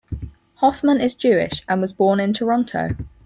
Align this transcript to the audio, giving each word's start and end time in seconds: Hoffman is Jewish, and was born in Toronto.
Hoffman 0.55 0.99
is 0.99 1.13
Jewish, 1.13 1.61
and 1.69 1.79
was 1.79 1.93
born 1.93 2.19
in 2.19 2.33
Toronto. 2.33 2.95